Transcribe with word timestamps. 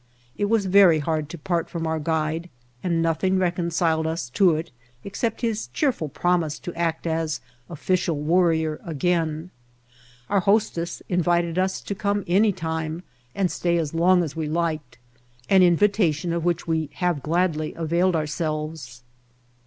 It 0.35 0.45
was 0.45 0.65
very 0.65 0.97
hard 0.97 1.29
to 1.29 1.37
part 1.37 1.69
from 1.69 1.85
our 1.85 1.99
guide, 1.99 2.49
and 2.81 3.03
noth 3.03 3.23
ing 3.23 3.37
reconciled 3.37 4.07
us 4.07 4.31
to 4.31 4.55
it 4.55 4.71
except 5.03 5.41
his 5.41 5.67
cheerful 5.67 6.09
prom 6.09 6.43
ise 6.43 6.57
to 6.57 6.73
act 6.73 7.05
as 7.05 7.39
Official 7.69 8.17
Worrier 8.19 8.81
again. 8.83 9.51
Our 10.27 10.39
host 10.39 10.75
ess 10.79 11.03
invited 11.07 11.59
us 11.59 11.81
to 11.81 11.93
come 11.93 12.23
any 12.25 12.51
time 12.51 13.03
and 13.35 13.51
stay 13.51 13.77
as 13.77 13.93
long 13.93 14.23
as 14.23 14.35
we 14.35 14.47
liked, 14.49 14.97
an 15.51 15.61
invitation 15.61 16.33
of 16.33 16.43
which 16.43 16.65
we 16.65 16.89
have 16.93 17.21
gladly 17.21 17.75
availed 17.75 18.15
ourselves. 18.15 19.03